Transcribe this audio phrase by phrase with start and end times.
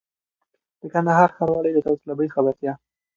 [0.81, 2.73] د کندهار ښاروالۍ د داوطلبۍ خبرتیا!